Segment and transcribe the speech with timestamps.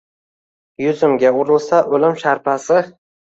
[0.85, 2.81] Yuzimga urilsa ulim sharpasi